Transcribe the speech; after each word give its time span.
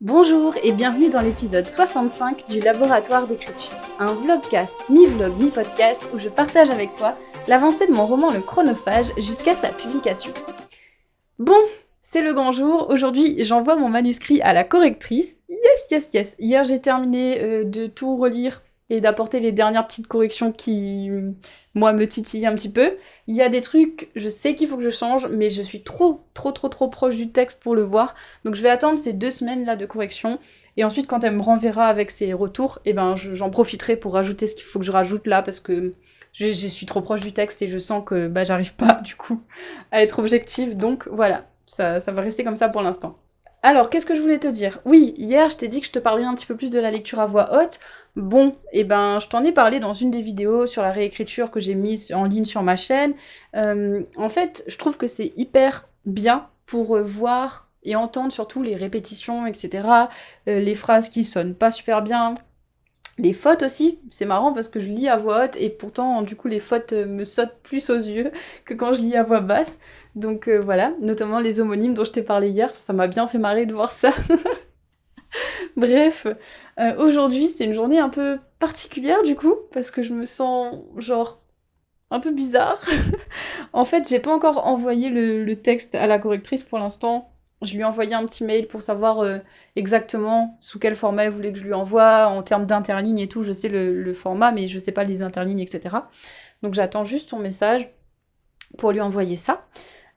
Bonjour 0.00 0.54
et 0.62 0.70
bienvenue 0.70 1.10
dans 1.10 1.22
l'épisode 1.22 1.66
65 1.66 2.46
du 2.46 2.60
Laboratoire 2.60 3.26
d'écriture, 3.26 3.72
un 3.98 4.14
vlogcast, 4.14 4.88
mi-vlog, 4.88 5.42
mi-podcast 5.42 6.08
où 6.14 6.20
je 6.20 6.28
partage 6.28 6.70
avec 6.70 6.92
toi 6.92 7.18
l'avancée 7.48 7.88
de 7.88 7.92
mon 7.92 8.06
roman 8.06 8.30
Le 8.30 8.40
Chronophage 8.40 9.06
jusqu'à 9.16 9.56
sa 9.56 9.72
publication. 9.72 10.32
Bon, 11.40 11.58
c'est 12.00 12.22
le 12.22 12.32
grand 12.32 12.52
jour, 12.52 12.86
aujourd'hui 12.90 13.42
j'envoie 13.42 13.74
mon 13.74 13.88
manuscrit 13.88 14.40
à 14.40 14.52
la 14.52 14.62
correctrice. 14.62 15.34
Yes, 15.48 15.90
yes, 15.90 16.10
yes. 16.12 16.36
Hier 16.38 16.64
j'ai 16.64 16.80
terminé 16.80 17.40
euh, 17.42 17.64
de 17.64 17.88
tout 17.88 18.16
relire 18.16 18.62
et 18.90 19.00
d'apporter 19.00 19.40
les 19.40 19.52
dernières 19.52 19.86
petites 19.86 20.06
corrections 20.06 20.52
qui, 20.52 21.10
moi, 21.74 21.92
me 21.92 22.06
titillent 22.08 22.46
un 22.46 22.54
petit 22.54 22.70
peu. 22.70 22.96
Il 23.26 23.36
y 23.36 23.42
a 23.42 23.48
des 23.48 23.60
trucs, 23.60 24.10
je 24.16 24.28
sais 24.28 24.54
qu'il 24.54 24.66
faut 24.66 24.76
que 24.76 24.82
je 24.82 24.90
change, 24.90 25.26
mais 25.26 25.50
je 25.50 25.62
suis 25.62 25.82
trop, 25.82 26.24
trop, 26.34 26.52
trop, 26.52 26.68
trop 26.68 26.88
proche 26.88 27.16
du 27.16 27.30
texte 27.30 27.62
pour 27.62 27.74
le 27.74 27.82
voir. 27.82 28.14
Donc 28.44 28.54
je 28.54 28.62
vais 28.62 28.70
attendre 28.70 28.98
ces 28.98 29.12
deux 29.12 29.30
semaines-là 29.30 29.76
de 29.76 29.86
correction. 29.86 30.38
Et 30.76 30.84
ensuite, 30.84 31.06
quand 31.06 31.24
elle 31.24 31.36
me 31.36 31.42
renverra 31.42 31.86
avec 31.86 32.10
ses 32.10 32.32
retours, 32.32 32.78
eh 32.84 32.92
ben, 32.94 33.14
j'en 33.16 33.50
profiterai 33.50 33.96
pour 33.96 34.14
rajouter 34.14 34.46
ce 34.46 34.54
qu'il 34.54 34.64
faut 34.64 34.78
que 34.78 34.84
je 34.84 34.92
rajoute 34.92 35.26
là, 35.26 35.42
parce 35.42 35.60
que 35.60 35.94
je, 36.32 36.52
suis 36.52 36.86
trop 36.86 37.00
proche 37.02 37.20
du 37.20 37.32
texte 37.32 37.60
et 37.62 37.68
je 37.68 37.78
sens 37.78 38.04
que 38.06 38.28
bah, 38.28 38.44
j'arrive 38.44 38.74
pas, 38.74 38.94
du 39.04 39.16
coup, 39.16 39.42
à 39.90 40.02
être 40.02 40.18
objective. 40.20 40.76
Donc 40.76 41.08
voilà, 41.08 41.46
ça 41.66 41.98
va 41.98 42.22
rester 42.22 42.44
comme 42.44 42.56
ça 42.56 42.68
pour 42.68 42.82
l'instant. 42.82 43.18
Alors, 43.62 43.90
qu'est-ce 43.90 44.06
que 44.06 44.14
je 44.14 44.20
voulais 44.20 44.38
te 44.38 44.46
dire? 44.46 44.80
Oui, 44.84 45.14
hier, 45.16 45.50
je 45.50 45.56
t'ai 45.56 45.68
dit 45.68 45.80
que 45.80 45.86
je 45.86 45.92
te 45.92 45.98
parlerais 45.98 46.26
un 46.26 46.34
petit 46.34 46.46
peu 46.46 46.56
plus 46.56 46.70
de 46.70 46.78
la 46.78 46.90
lecture 46.92 47.18
à 47.18 47.26
voix 47.26 47.60
haute. 47.60 47.80
Bon, 48.16 48.48
et 48.72 48.80
eh 48.80 48.84
ben, 48.84 49.18
je 49.20 49.28
t'en 49.28 49.44
ai 49.44 49.52
parlé 49.52 49.80
dans 49.80 49.92
une 49.92 50.10
des 50.10 50.22
vidéos 50.22 50.66
sur 50.66 50.82
la 50.82 50.92
réécriture 50.92 51.50
que 51.50 51.60
j'ai 51.60 51.74
mise 51.74 52.12
en 52.12 52.24
ligne 52.24 52.44
sur 52.44 52.62
ma 52.62 52.76
chaîne. 52.76 53.14
Euh, 53.56 54.02
en 54.16 54.28
fait, 54.28 54.64
je 54.68 54.76
trouve 54.76 54.96
que 54.96 55.06
c'est 55.08 55.32
hyper 55.36 55.88
bien 56.06 56.48
pour 56.66 56.96
euh, 56.96 57.02
voir 57.02 57.68
et 57.82 57.96
entendre 57.96 58.32
surtout 58.32 58.62
les 58.62 58.76
répétitions, 58.76 59.46
etc. 59.46 59.88
Euh, 60.48 60.60
les 60.60 60.74
phrases 60.74 61.08
qui 61.08 61.24
sonnent 61.24 61.54
pas 61.54 61.70
super 61.72 62.02
bien. 62.02 62.34
Les 63.18 63.32
fautes 63.32 63.62
aussi, 63.62 63.98
c'est 64.10 64.24
marrant 64.24 64.52
parce 64.52 64.68
que 64.68 64.78
je 64.80 64.88
lis 64.88 65.08
à 65.08 65.16
voix 65.16 65.44
haute 65.44 65.56
et 65.56 65.70
pourtant, 65.70 66.22
du 66.22 66.36
coup, 66.36 66.48
les 66.48 66.60
fautes 66.60 66.92
me 66.92 67.24
sautent 67.24 67.58
plus 67.62 67.90
aux 67.90 67.96
yeux 67.96 68.30
que 68.64 68.74
quand 68.74 68.94
je 68.94 69.02
lis 69.02 69.16
à 69.16 69.24
voix 69.24 69.40
basse. 69.40 69.78
Donc 70.14 70.48
euh, 70.48 70.58
voilà, 70.58 70.94
notamment 71.00 71.40
les 71.40 71.60
homonymes 71.60 71.94
dont 71.94 72.04
je 72.04 72.12
t'ai 72.12 72.22
parlé 72.22 72.50
hier, 72.50 72.72
ça 72.80 72.92
m'a 72.92 73.08
bien 73.08 73.28
fait 73.28 73.38
marrer 73.38 73.66
de 73.66 73.74
voir 73.74 73.90
ça. 73.90 74.10
Bref, 75.76 76.26
euh, 76.80 76.96
aujourd'hui 76.96 77.50
c'est 77.50 77.64
une 77.64 77.74
journée 77.74 77.98
un 77.98 78.08
peu 78.08 78.38
particulière 78.58 79.22
du 79.22 79.36
coup, 79.36 79.54
parce 79.72 79.90
que 79.90 80.02
je 80.02 80.12
me 80.12 80.24
sens 80.24 80.76
genre 80.96 81.40
un 82.10 82.20
peu 82.20 82.30
bizarre. 82.30 82.80
en 83.72 83.84
fait, 83.84 84.08
j'ai 84.08 84.20
pas 84.20 84.34
encore 84.34 84.66
envoyé 84.66 85.10
le, 85.10 85.54
texte 85.56 85.94
à 85.94 86.06
la 86.06 86.18
correctrice 86.18 86.62
pour 86.62 86.78
l'instant. 86.78 87.30
Je 87.62 87.74
lui 87.74 87.80
ai 87.80 87.84
envoyé 87.84 88.14
un 88.14 88.24
petit 88.24 88.44
mail 88.44 88.68
pour 88.68 88.82
savoir 88.82 89.20
euh, 89.20 89.38
exactement 89.74 90.56
sous 90.60 90.78
quel 90.78 90.94
format 90.94 91.24
elle 91.24 91.32
voulait 91.32 91.52
que 91.52 91.58
je 91.58 91.64
lui 91.64 91.74
envoie, 91.74 92.28
en 92.28 92.42
termes 92.42 92.66
d'interligne 92.66 93.18
et 93.18 93.28
tout. 93.28 93.42
Je 93.42 93.52
sais 93.52 93.68
le, 93.68 94.14
format, 94.14 94.52
mais 94.52 94.68
je 94.68 94.78
sais 94.78 94.92
pas 94.92 95.04
les 95.04 95.22
interlignes, 95.22 95.60
etc. 95.60 95.96
Donc 96.62 96.74
j'attends 96.74 97.04
juste 97.04 97.30
son 97.30 97.38
message 97.38 97.90
pour 98.76 98.92
lui 98.92 99.00
envoyer 99.00 99.36
ça. 99.36 99.66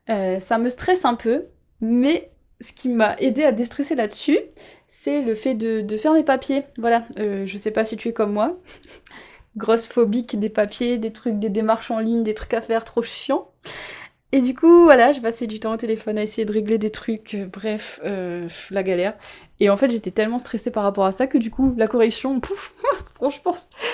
Euh, 0.09 0.39
ça 0.39 0.58
me 0.59 0.70
stresse 0.70 1.03
un 1.03 1.16
peu, 1.16 1.45
mais 1.80 2.31
ce 2.59 2.73
qui 2.73 2.89
m'a 2.89 3.16
aidé 3.17 3.44
à 3.44 3.52
déstresser 3.52 3.95
là-dessus, 3.95 4.38
c'est 4.88 5.22
le 5.22 5.33
fait 5.33 5.55
de, 5.55 5.98
faire 5.98 6.14
mes 6.14 6.23
papiers. 6.23 6.66
Voilà, 6.78 7.08
euh, 7.17 7.45
je 7.45 7.58
sais 7.58 7.72
pas 7.72 7.86
si 7.86 7.98
tu 7.98 8.09
es 8.09 8.14
comme 8.14 8.33
moi. 8.33 8.59
Grosse 9.58 9.88
phobique 9.88 10.39
des 10.39 10.50
papiers, 10.50 10.98
des 10.98 11.11
trucs, 11.11 11.39
des 11.39 11.50
démarches 11.50 11.92
en 11.92 12.00
ligne, 12.00 12.23
des 12.23 12.36
trucs 12.36 12.53
à 12.53 12.61
faire 12.61 12.83
trop 12.83 13.02
chiants. 13.02 13.50
Et 14.33 14.41
du 14.41 14.55
coup, 14.55 14.83
voilà, 14.83 15.11
j'ai 15.11 15.21
passé 15.21 15.45
du 15.45 15.59
temps 15.59 15.73
au 15.73 15.77
téléphone 15.77 16.17
à 16.17 16.23
essayer 16.23 16.45
de 16.45 16.53
régler 16.53 16.77
des 16.77 16.89
trucs, 16.89 17.35
euh, 17.35 17.45
bref, 17.45 17.99
la 18.03 18.83
galère. 18.83 19.13
Et 19.59 19.69
en 19.69 19.77
fait, 19.77 19.91
j'étais 19.91 20.11
tellement 20.11 20.39
stressée 20.39 20.71
par 20.71 20.83
rapport 20.83 21.05
à 21.05 21.11
ça 21.11 21.27
que 21.27 21.37
du 21.37 21.51
coup, 21.51 21.73
la 21.77 21.87
correction, 21.87 22.39
pouf, 22.39 22.73
franchement, 23.15 23.53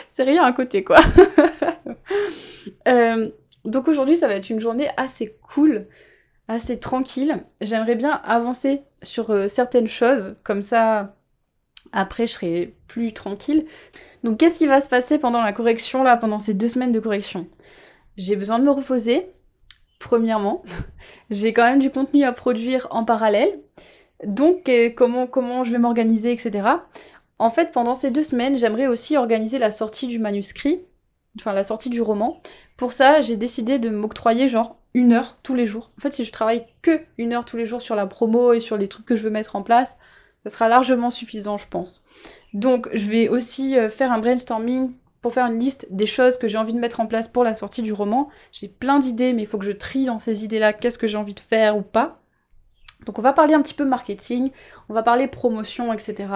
c'est 0.09 0.23
rien 0.23 0.43
à 0.43 0.53
côté, 0.53 0.83
quoi. 0.83 0.97
donc 3.65 3.87
aujourd'hui, 3.87 4.15
ça 4.15 4.27
va 4.27 4.35
être 4.35 4.49
une 4.49 4.59
journée 4.59 4.89
assez 4.95 5.35
cool 5.41 5.87
assez 6.47 6.79
tranquille. 6.79 7.43
J'aimerais 7.61 7.95
bien 7.95 8.11
avancer 8.23 8.81
sur 9.03 9.31
euh, 9.31 9.47
certaines 9.47 9.87
choses, 9.87 10.35
comme 10.43 10.63
ça 10.63 11.15
après 11.93 12.27
je 12.27 12.33
serai 12.33 12.75
plus 12.87 13.13
tranquille. 13.13 13.65
Donc 14.23 14.39
qu'est-ce 14.39 14.57
qui 14.57 14.67
va 14.67 14.81
se 14.81 14.89
passer 14.89 15.17
pendant 15.17 15.41
la 15.41 15.53
correction 15.53 16.03
là, 16.03 16.17
pendant 16.17 16.39
ces 16.39 16.53
deux 16.53 16.67
semaines 16.67 16.91
de 16.91 16.99
correction? 16.99 17.47
J'ai 18.17 18.35
besoin 18.35 18.59
de 18.59 18.65
me 18.65 18.71
reposer, 18.71 19.27
premièrement. 19.99 20.63
J'ai 21.29 21.53
quand 21.53 21.63
même 21.63 21.79
du 21.79 21.89
contenu 21.89 22.23
à 22.23 22.31
produire 22.31 22.87
en 22.91 23.03
parallèle. 23.03 23.59
Donc 24.23 24.69
comment, 24.95 25.27
comment 25.27 25.63
je 25.63 25.71
vais 25.71 25.77
m'organiser, 25.77 26.31
etc. 26.31 26.67
En 27.39 27.51
fait, 27.51 27.71
pendant 27.71 27.95
ces 27.95 28.11
deux 28.11 28.23
semaines, 28.23 28.57
j'aimerais 28.57 28.87
aussi 28.87 29.15
organiser 29.15 29.59
la 29.59 29.71
sortie 29.71 30.07
du 30.07 30.17
manuscrit, 30.17 30.81
enfin 31.39 31.53
la 31.53 31.63
sortie 31.63 31.89
du 31.89 32.01
roman. 32.01 32.41
Pour 32.77 32.93
ça, 32.93 33.21
j'ai 33.21 33.37
décidé 33.37 33.77
de 33.77 33.89
m'octroyer 33.89 34.49
genre 34.49 34.77
une 34.93 35.13
heure 35.13 35.37
tous 35.43 35.53
les 35.53 35.67
jours. 35.67 35.91
En 35.97 36.01
fait, 36.01 36.13
si 36.13 36.23
je 36.23 36.31
travaille 36.31 36.65
que 36.81 37.01
une 37.19 37.33
heure 37.33 37.45
tous 37.45 37.57
les 37.57 37.65
jours 37.65 37.81
sur 37.81 37.95
la 37.95 38.07
promo 38.07 38.53
et 38.53 38.59
sur 38.59 38.77
les 38.77 38.87
trucs 38.87 39.05
que 39.05 39.15
je 39.15 39.23
veux 39.23 39.29
mettre 39.29 39.55
en 39.55 39.61
place, 39.61 39.97
ça 40.43 40.49
sera 40.49 40.67
largement 40.67 41.11
suffisant, 41.11 41.57
je 41.57 41.67
pense. 41.67 42.03
Donc, 42.53 42.89
je 42.93 43.09
vais 43.09 43.29
aussi 43.29 43.77
euh, 43.77 43.89
faire 43.89 44.11
un 44.11 44.19
brainstorming 44.19 44.93
pour 45.21 45.33
faire 45.33 45.47
une 45.47 45.59
liste 45.59 45.87
des 45.89 46.05
choses 46.05 46.37
que 46.37 46.47
j'ai 46.47 46.57
envie 46.57 46.73
de 46.73 46.79
mettre 46.79 46.99
en 46.99 47.07
place 47.07 47.27
pour 47.27 47.43
la 47.43 47.53
sortie 47.53 47.81
du 47.81 47.93
roman. 47.93 48.29
J'ai 48.51 48.67
plein 48.67 48.99
d'idées, 48.99 49.33
mais 49.33 49.43
il 49.43 49.47
faut 49.47 49.57
que 49.57 49.65
je 49.65 49.71
trie 49.71 50.05
dans 50.05 50.19
ces 50.19 50.45
idées-là 50.45 50.73
qu'est-ce 50.73 50.97
que 50.97 51.07
j'ai 51.07 51.17
envie 51.17 51.33
de 51.33 51.39
faire 51.39 51.77
ou 51.77 51.81
pas. 51.81 52.19
Donc 53.05 53.19
on 53.19 53.21
va 53.21 53.31
parler 53.31 53.53
un 53.53 53.61
petit 53.61 53.75
peu 53.75 53.85
marketing, 53.85 54.51
on 54.89 54.93
va 54.93 55.03
parler 55.03 55.27
promotion, 55.27 55.93
etc. 55.93 56.27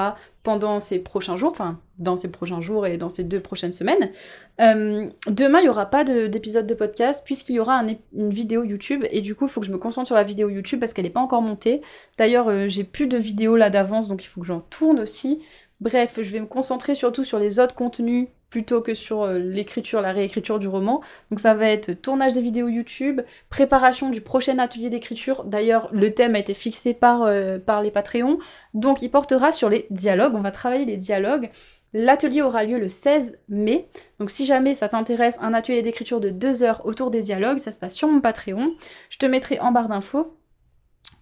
pendant 0.43 0.79
ces 0.79 0.99
prochains 0.99 1.35
jours, 1.35 1.51
enfin 1.51 1.79
dans 1.97 2.15
ces 2.15 2.27
prochains 2.27 2.61
jours 2.61 2.85
et 2.85 2.97
dans 2.97 3.09
ces 3.09 3.23
deux 3.23 3.39
prochaines 3.39 3.73
semaines. 3.73 4.11
Euh, 4.59 5.09
demain, 5.27 5.59
il 5.59 5.63
n'y 5.63 5.69
aura 5.69 5.87
pas 5.87 6.03
d'épisode 6.03 6.67
de, 6.67 6.73
podcast 6.75 7.23
puisqu'il 7.25 7.55
y 7.55 7.59
aura 7.59 7.83
une 8.13 8.29
vidéo 8.29 8.63
YouTube 8.63 9.05
et 9.09 9.21
du 9.21 9.33
coup, 9.33 9.47
il 9.47 9.51
faut 9.51 9.59
que 9.59 9.67
je 9.67 9.71
me 9.71 9.79
concentre 9.79 10.07
sur 10.07 10.15
la 10.15 10.23
vidéo 10.23 10.49
YouTube 10.49 10.79
parce 10.79 10.93
qu'elle 10.93 11.05
n'est 11.05 11.11
pas 11.11 11.19
encore 11.19 11.41
montée. 11.41 11.81
D'ailleurs, 12.17 12.47
euh, 12.47 12.67
j'ai 12.67 12.83
plus 12.83 13.07
de 13.07 13.17
vidéos 13.17 13.55
là 13.55 13.69
d'avance, 13.69 14.07
donc 14.07 14.23
il 14.23 14.27
faut 14.27 14.41
que 14.41 14.47
j'en 14.47 14.61
tourne 14.61 14.99
aussi. 14.99 15.41
Bref, 15.79 16.19
je 16.21 16.31
vais 16.31 16.39
me 16.39 16.45
concentrer 16.45 16.93
surtout 16.93 17.23
sur 17.23 17.39
les 17.39 17.59
autres 17.59 17.73
contenus 17.73 18.27
plutôt 18.51 18.81
que 18.81 18.93
sur 18.93 19.23
euh, 19.23 19.39
l'écriture, 19.39 20.01
la 20.01 20.11
réécriture 20.11 20.59
du 20.59 20.67
roman. 20.67 21.01
Donc 21.31 21.39
ça 21.39 21.55
va 21.55 21.67
être 21.67 21.93
tournage 21.93 22.33
des 22.33 22.41
vidéos 22.41 22.67
YouTube, 22.67 23.21
préparation 23.49 24.11
du 24.11 24.21
prochain 24.21 24.59
atelier 24.59 24.91
d'écriture. 24.91 25.43
D'ailleurs, 25.45 25.89
le 25.91 26.13
thème 26.13 26.35
a 26.35 26.39
été 26.39 26.53
fixé 26.53 26.93
par, 26.93 27.23
euh, 27.23 27.57
par 27.57 27.81
les 27.81 27.89
Patreons. 27.89 28.37
Donc 28.75 29.01
il 29.01 29.09
portera 29.09 29.51
sur 29.51 29.69
les 29.69 29.87
dialogues. 29.89 30.35
On 30.35 30.41
va 30.41 30.51
travailler 30.51 30.85
les 30.85 30.97
dialogues. 30.97 31.49
L'atelier 31.93 32.41
aura 32.41 32.63
lieu 32.63 32.77
le 32.77 32.89
16 32.89 33.39
mai. 33.49 33.87
Donc 34.19 34.29
si 34.29 34.45
jamais 34.45 34.75
ça 34.75 34.87
t'intéresse, 34.87 35.39
un 35.41 35.53
atelier 35.53 35.81
d'écriture 35.81 36.19
de 36.19 36.29
2 36.29 36.63
heures 36.63 36.85
autour 36.85 37.09
des 37.09 37.21
dialogues, 37.21 37.57
ça 37.57 37.71
se 37.71 37.79
passe 37.79 37.95
sur 37.95 38.07
mon 38.07 38.21
Patreon. 38.21 38.75
Je 39.09 39.17
te 39.17 39.25
mettrai 39.25 39.59
en 39.59 39.71
barre 39.71 39.89
d'infos 39.89 40.37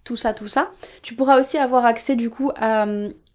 tout 0.03 0.18
ça, 0.18 0.34
tout 0.34 0.47
ça. 0.47 0.72
Tu 1.03 1.13
pourras 1.13 1.39
aussi 1.39 1.57
avoir 1.59 1.85
accès 1.85 2.16
du 2.16 2.31
coup 2.31 2.50
à, 2.56 2.88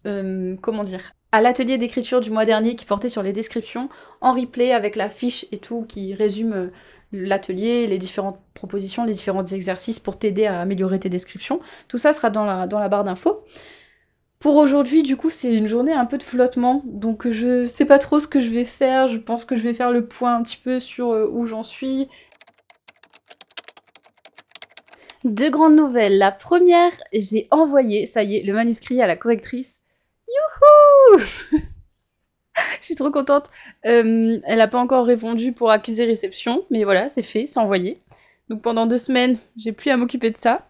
euh, 0.07 0.57
comment 0.61 0.83
dire, 0.83 1.13
à 1.35 1.41
l'atelier 1.41 1.79
d'écriture 1.79 2.21
du 2.21 2.31
mois 2.31 2.45
dernier 2.45 2.77
qui 2.77 2.85
portait 2.85 3.09
sur 3.09 3.25
les 3.25 3.33
descriptions 3.33 3.89
en 4.21 4.35
replay 4.35 4.71
avec 4.71 4.95
la 4.95 5.09
fiche 5.09 5.47
et 5.51 5.59
tout 5.59 5.85
qui 5.89 6.15
résume 6.15 6.53
euh, 6.53 6.67
l'atelier, 7.11 7.89
les 7.89 7.99
différentes 7.99 8.39
propositions, 8.55 9.05
les 9.05 9.15
différents 9.15 9.45
exercices 9.45 9.99
pour 9.99 10.17
t'aider 10.17 10.47
à 10.47 10.61
améliorer 10.61 11.01
tes 11.01 11.09
descriptions. 11.09 11.59
Tout 11.89 11.99
ça 11.99 12.13
sera 12.13 12.31
dans 12.31 12.45
la, 12.45 12.69
dans 12.69 12.79
la 12.79 12.89
barre 12.89 13.03
d'infos. 13.03 13.43
Pour 14.39 14.55
aujourd'hui, 14.55 15.03
du 15.03 15.17
coup, 15.17 15.29
c'est 15.29 15.53
une 15.53 15.67
journée 15.67 15.93
un 15.93 16.07
peu 16.07 16.19
de 16.19 16.23
flottement, 16.23 16.83
donc 16.85 17.29
je 17.29 17.67
sais 17.67 17.85
pas 17.85 17.99
trop 17.99 18.21
ce 18.21 18.29
que 18.29 18.39
je 18.41 18.51
vais 18.51 18.65
faire. 18.65 19.09
Je 19.09 19.19
pense 19.19 19.45
que 19.45 19.57
je 19.57 19.63
vais 19.63 19.75
faire 19.75 19.91
le 19.91 20.07
point 20.07 20.37
un 20.37 20.43
petit 20.45 20.61
peu 20.63 20.79
sur 20.79 21.11
euh, 21.11 21.29
où 21.29 21.47
j'en 21.47 21.65
suis. 21.65 22.09
Deux 25.25 25.51
grandes 25.51 25.75
nouvelles. 25.75 26.17
La 26.17 26.31
première, 26.31 26.93
j'ai 27.13 27.49
envoyé, 27.51 28.07
ça 28.07 28.23
y 28.23 28.37
est, 28.37 28.45
le 28.45 28.53
manuscrit 28.53 29.03
à 29.03 29.09
la 29.09 29.17
correctrice 29.17 29.81
Youhou 30.29 30.84
Je 32.81 32.85
suis 32.85 32.95
trop 32.95 33.11
contente. 33.11 33.51
Euh, 33.87 34.39
elle 34.45 34.59
n'a 34.59 34.69
pas 34.69 34.81
encore 34.81 35.07
répondu 35.07 35.53
pour 35.53 35.71
accuser 35.71 36.05
réception, 36.05 36.65
mais 36.71 36.85
voilà, 36.85 37.09
c'est 37.09 37.23
fait, 37.23 37.47
c'est 37.47 37.59
envoyé. 37.59 38.01
Donc 38.49 38.63
pendant 38.63 38.87
deux 38.87 38.99
semaines, 38.99 39.39
j'ai 39.57 39.73
plus 39.73 39.91
à 39.91 39.97
m'occuper 39.97 40.31
de 40.31 40.37
ça. 40.37 40.69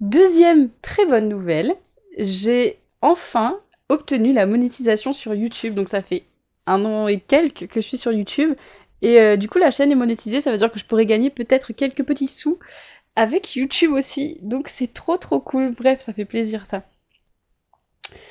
Deuxième 0.00 0.70
très 0.82 1.06
bonne 1.06 1.28
nouvelle, 1.28 1.74
j'ai 2.18 2.78
enfin 3.00 3.58
obtenu 3.88 4.32
la 4.32 4.46
monétisation 4.46 5.12
sur 5.12 5.34
YouTube. 5.34 5.74
Donc 5.74 5.88
ça 5.88 6.02
fait 6.02 6.24
un 6.66 6.84
an 6.84 7.08
et 7.08 7.20
quelques 7.20 7.66
que 7.66 7.80
je 7.80 7.86
suis 7.86 7.98
sur 7.98 8.12
YouTube. 8.12 8.54
Et 9.02 9.20
euh, 9.20 9.36
du 9.36 9.48
coup, 9.48 9.58
la 9.58 9.70
chaîne 9.70 9.92
est 9.92 9.96
monétisée, 9.96 10.40
ça 10.40 10.50
veut 10.52 10.58
dire 10.58 10.70
que 10.72 10.78
je 10.78 10.84
pourrais 10.84 11.06
gagner 11.06 11.30
peut-être 11.30 11.72
quelques 11.72 12.04
petits 12.04 12.26
sous 12.26 12.58
avec 13.16 13.56
YouTube 13.56 13.92
aussi. 13.92 14.38
Donc 14.42 14.68
c'est 14.68 14.92
trop 14.92 15.16
trop 15.16 15.40
cool. 15.40 15.74
Bref, 15.74 16.00
ça 16.00 16.12
fait 16.12 16.24
plaisir 16.24 16.66
ça. 16.66 16.84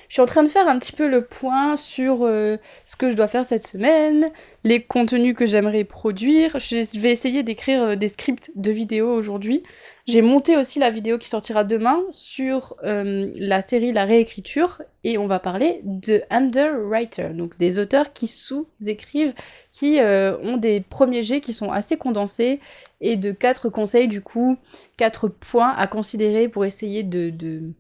Je 0.08 0.14
suis 0.14 0.22
en 0.22 0.26
train 0.26 0.44
de 0.44 0.48
faire 0.48 0.68
un 0.70 0.80
petit 0.80 0.94
peu 0.94 1.10
le 1.10 1.26
point 1.26 1.76
sur 1.76 2.24
euh, 2.24 2.56
ce 2.86 2.96
que 2.96 3.12
je 3.12 3.18
dois 3.18 3.28
faire 3.28 3.44
cette 3.44 3.68
semaine, 3.68 4.32
les 4.64 4.82
contenus 4.82 5.36
que 5.36 5.46
j'aimerais 5.46 5.84
produire. 5.84 6.58
Je 6.60 7.00
vais 7.00 7.12
essayer 7.12 7.44
d'écrire 7.44 7.84
euh, 7.84 7.96
des 7.96 8.08
scripts 8.08 8.50
de 8.56 8.72
vidéos 8.72 9.14
aujourd'hui. 9.14 9.64
J'ai 10.08 10.22
monté 10.22 10.56
aussi 10.56 10.80
la 10.80 10.92
vidéo 10.92 11.18
qui 11.18 11.28
sortira 11.28 11.66
demain 11.66 12.02
sur 12.12 12.76
euh, 12.86 13.30
la 13.36 13.62
série 13.62 13.92
La 13.92 14.06
réécriture 14.06 14.82
et 15.04 15.18
on 15.18 15.28
va 15.28 15.40
parler 15.40 15.82
de 15.84 16.22
underwriter, 16.30 17.30
donc 17.34 17.58
des 17.58 17.78
auteurs 17.78 18.14
qui 18.14 18.28
sous-écrivent, 18.28 19.34
qui 19.72 20.00
ont 20.02 20.58
des 20.58 20.82
premiers 20.82 21.24
jets 21.24 21.40
qui 21.40 21.54
sont 21.54 21.72
assez 21.72 21.98
condensés 21.98 22.60
et 23.00 23.16
de 23.16 23.32
quatre 23.32 23.70
conseils 23.70 24.08
du 24.08 24.22
coup, 24.22 24.58
quatre 24.98 25.28
points 25.30 25.70
à 25.70 25.88
considérer 25.88 26.50
pour 26.50 26.66
essayer 26.66 27.04
de 27.04 27.30
de 27.30 27.72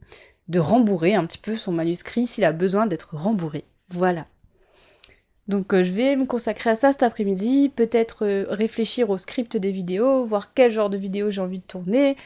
rembourrer 0.56 1.16
un 1.16 1.26
petit 1.26 1.38
peu 1.38 1.56
son 1.56 1.72
manuscrit 1.72 2.28
s'il 2.28 2.46
a 2.46 2.52
besoin 2.52 2.88
d'être 2.88 3.16
rembourré. 3.16 3.66
Voilà. 3.90 4.26
Donc 5.48 5.74
euh, 5.74 5.84
je 5.84 5.94
vais 5.94 6.16
me 6.16 6.26
consacrer 6.26 6.70
à 6.72 6.76
ça 6.76 6.92
cet 6.92 7.04
après-midi, 7.04 7.72
peut-être 7.74 8.26
euh, 8.26 8.46
réfléchir 8.50 9.10
au 9.10 9.18
script 9.18 9.56
des 9.56 9.72
vidéos, 9.72 10.26
voir 10.26 10.54
quel 10.54 10.72
genre 10.72 10.90
de 10.90 10.98
vidéo 10.98 11.32
j'ai 11.32 11.42
envie 11.42 11.60
de 11.60 11.64
tourner 11.66 12.18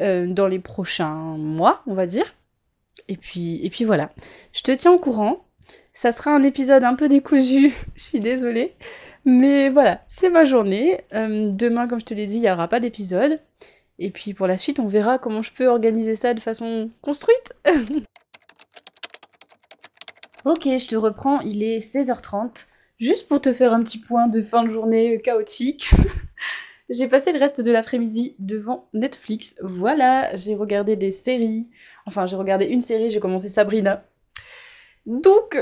euh, 0.00 0.26
dans 0.26 0.48
les 0.48 0.58
prochains 0.58 1.36
mois, 1.36 1.82
on 1.86 1.94
va 1.94 2.06
dire. 2.06 2.34
Et 3.08 3.16
puis, 3.16 3.64
et 3.64 3.70
puis 3.70 3.84
voilà. 3.84 4.12
Je 4.52 4.62
te 4.62 4.72
tiens 4.72 4.92
au 4.92 4.98
courant. 4.98 5.44
Ça 5.92 6.12
sera 6.12 6.34
un 6.34 6.42
épisode 6.42 6.84
un 6.84 6.94
peu 6.94 7.08
décousu, 7.08 7.74
je 7.94 8.02
suis 8.02 8.20
désolée. 8.20 8.74
Mais 9.24 9.68
voilà, 9.68 10.02
c'est 10.08 10.30
ma 10.30 10.44
journée. 10.44 11.00
demain, 11.12 11.86
comme 11.86 12.00
je 12.00 12.04
te 12.04 12.14
l'ai 12.14 12.26
dit, 12.26 12.36
il 12.36 12.40
n'y 12.40 12.50
aura 12.50 12.66
pas 12.68 12.80
d'épisode. 12.80 13.38
Et 14.02 14.10
puis 14.10 14.34
pour 14.34 14.48
la 14.48 14.58
suite, 14.58 14.80
on 14.80 14.88
verra 14.88 15.20
comment 15.20 15.42
je 15.42 15.52
peux 15.52 15.68
organiser 15.68 16.16
ça 16.16 16.34
de 16.34 16.40
façon 16.40 16.90
construite. 17.02 17.54
ok, 20.44 20.62
je 20.64 20.88
te 20.88 20.96
reprends, 20.96 21.40
il 21.40 21.62
est 21.62 21.78
16h30. 21.78 22.66
Juste 22.98 23.28
pour 23.28 23.40
te 23.40 23.52
faire 23.52 23.72
un 23.72 23.80
petit 23.84 23.98
point 23.98 24.26
de 24.26 24.42
fin 24.42 24.64
de 24.64 24.70
journée 24.70 25.20
chaotique. 25.22 25.92
j'ai 26.90 27.06
passé 27.06 27.32
le 27.32 27.38
reste 27.38 27.60
de 27.60 27.70
l'après-midi 27.70 28.34
devant 28.40 28.88
Netflix. 28.92 29.54
Voilà, 29.62 30.34
j'ai 30.34 30.56
regardé 30.56 30.96
des 30.96 31.12
séries. 31.12 31.68
Enfin, 32.04 32.26
j'ai 32.26 32.34
regardé 32.34 32.64
une 32.64 32.80
série, 32.80 33.08
j'ai 33.08 33.20
commencé 33.20 33.48
Sabrina. 33.48 34.04
Donc, 35.06 35.56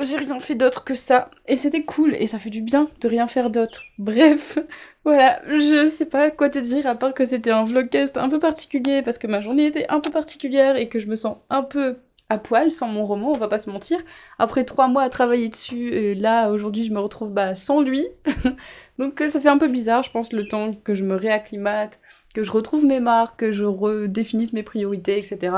j'ai 0.00 0.16
rien 0.16 0.40
fait 0.40 0.54
d'autre 0.54 0.84
que 0.84 0.94
ça. 0.94 1.30
Et 1.46 1.56
c'était 1.56 1.82
cool, 1.84 2.14
et 2.14 2.26
ça 2.26 2.38
fait 2.38 2.50
du 2.50 2.62
bien 2.62 2.88
de 3.00 3.08
rien 3.08 3.26
faire 3.28 3.50
d'autre. 3.50 3.82
Bref, 3.98 4.58
voilà, 5.04 5.40
je 5.46 5.88
sais 5.88 6.06
pas 6.06 6.30
quoi 6.30 6.50
te 6.50 6.58
dire, 6.58 6.86
à 6.86 6.94
part 6.94 7.14
que 7.14 7.24
c'était 7.24 7.50
un 7.50 7.64
vlogcast 7.64 8.16
un 8.16 8.28
peu 8.28 8.38
particulier, 8.38 9.02
parce 9.02 9.18
que 9.18 9.26
ma 9.26 9.40
journée 9.40 9.66
était 9.66 9.86
un 9.88 10.00
peu 10.00 10.10
particulière, 10.10 10.76
et 10.76 10.88
que 10.88 10.98
je 10.98 11.06
me 11.06 11.16
sens 11.16 11.36
un 11.50 11.62
peu 11.62 11.96
à 12.30 12.38
poil 12.38 12.70
sans 12.72 12.88
mon 12.88 13.06
roman, 13.06 13.32
on 13.32 13.36
va 13.36 13.48
pas 13.48 13.58
se 13.58 13.70
mentir. 13.70 13.98
Après 14.38 14.64
trois 14.64 14.88
mois 14.88 15.02
à 15.02 15.10
travailler 15.10 15.48
dessus, 15.48 15.92
et 15.92 16.14
là, 16.14 16.50
aujourd'hui, 16.50 16.84
je 16.84 16.92
me 16.92 17.00
retrouve 17.00 17.30
bah, 17.30 17.54
sans 17.54 17.80
lui. 17.80 18.06
Donc 18.98 19.20
euh, 19.20 19.28
ça 19.28 19.40
fait 19.40 19.48
un 19.48 19.58
peu 19.58 19.68
bizarre, 19.68 20.02
je 20.02 20.10
pense, 20.10 20.32
le 20.32 20.48
temps 20.48 20.72
que 20.72 20.94
je 20.94 21.04
me 21.04 21.16
réacclimate, 21.16 21.98
que 22.34 22.42
je 22.44 22.50
retrouve 22.52 22.84
mes 22.84 23.00
marques, 23.00 23.40
que 23.40 23.52
je 23.52 23.64
redéfinisse 23.64 24.52
mes 24.52 24.62
priorités, 24.62 25.18
etc. 25.18 25.54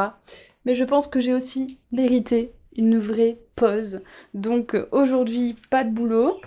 Mais 0.64 0.74
je 0.74 0.84
pense 0.84 1.06
que 1.06 1.20
j'ai 1.20 1.32
aussi 1.32 1.78
mérité 1.92 2.52
une 2.76 2.98
vraie 2.98 3.38
pause. 3.56 4.00
Donc 4.34 4.76
aujourd'hui, 4.92 5.56
pas 5.70 5.84
de 5.84 5.90
boulot. 5.90 6.40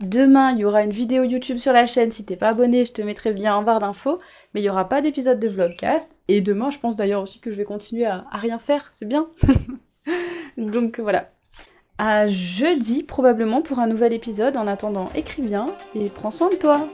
Demain, 0.00 0.52
il 0.52 0.60
y 0.60 0.64
aura 0.64 0.82
une 0.82 0.92
vidéo 0.92 1.24
YouTube 1.24 1.58
sur 1.58 1.72
la 1.72 1.86
chaîne. 1.86 2.10
Si 2.10 2.24
t'es 2.24 2.36
pas 2.36 2.48
abonné, 2.48 2.84
je 2.84 2.92
te 2.92 3.02
mettrai 3.02 3.32
le 3.32 3.40
lien 3.40 3.56
en 3.56 3.62
barre 3.62 3.80
d'infos. 3.80 4.20
Mais 4.54 4.60
il 4.60 4.64
n'y 4.64 4.70
aura 4.70 4.88
pas 4.88 5.02
d'épisode 5.02 5.40
de 5.40 5.48
vlogcast. 5.48 6.10
Et 6.28 6.40
demain, 6.40 6.70
je 6.70 6.78
pense 6.78 6.96
d'ailleurs 6.96 7.22
aussi 7.22 7.40
que 7.40 7.50
je 7.50 7.56
vais 7.56 7.64
continuer 7.64 8.06
à, 8.06 8.24
à 8.30 8.38
rien 8.38 8.58
faire. 8.58 8.88
C'est 8.92 9.06
bien. 9.06 9.28
Donc 10.56 11.00
voilà. 11.00 11.30
À 11.98 12.28
jeudi, 12.28 13.02
probablement, 13.02 13.60
pour 13.60 13.78
un 13.78 13.86
nouvel 13.86 14.12
épisode. 14.12 14.56
En 14.56 14.66
attendant, 14.66 15.10
écris 15.14 15.42
bien 15.42 15.66
et 15.94 16.08
prends 16.08 16.30
soin 16.30 16.48
de 16.48 16.56
toi. 16.56 16.88